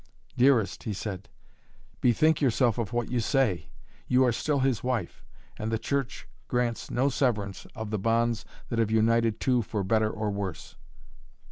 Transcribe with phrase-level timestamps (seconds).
[0.35, 1.29] "Dearest," he said,
[2.01, 3.69] "bethink yourself of what you say!
[4.07, 5.23] You are still his wife
[5.59, 10.09] and the Church grants no severance of the bonds that have united two for better
[10.09, 10.75] or worse."